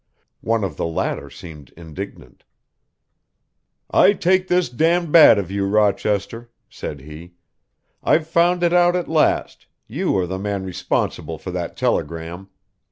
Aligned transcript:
One 0.41 0.63
of 0.63 0.77
the 0.77 0.85
latter 0.87 1.29
seemed 1.29 1.69
indignant. 1.77 2.43
"I 3.91 4.13
take 4.13 4.47
this 4.47 4.67
d 4.67 4.77
d 4.99 5.05
bad 5.05 5.37
of 5.37 5.51
you, 5.51 5.67
Rochester," 5.67 6.49
said 6.71 7.01
he. 7.01 7.33
"I've 8.01 8.25
found 8.25 8.63
it 8.63 8.73
out 8.73 8.95
at 8.95 9.07
last, 9.07 9.67
you 9.85 10.17
are 10.17 10.25
the 10.25 10.39
man 10.39 10.63
responsible 10.65 11.37
for 11.37 11.51
that 11.51 11.77
telegram. 11.77 12.49